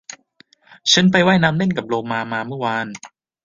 [0.91, 2.87] ฉันไปว่ายน้ำเล่นกับโลมามาเมื่อวาน